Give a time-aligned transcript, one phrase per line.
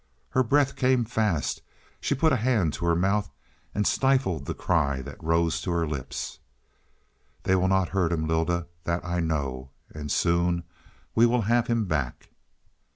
[0.31, 1.61] Her breath came fast;
[1.99, 3.29] she put a hand to her mouth
[3.75, 6.39] and stifled the cry that rose to her lips.
[7.43, 9.69] "They will not hurt him, Lylda; that I know.
[9.93, 10.63] And soon
[11.13, 12.29] we will have him back."